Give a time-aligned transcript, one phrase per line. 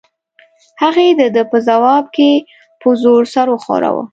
[0.81, 2.31] هغې د ده په ځواب کې
[2.81, 4.03] په زور سر وښوراوه.